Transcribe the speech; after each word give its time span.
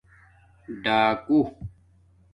ڈَاکݸ 0.83 1.39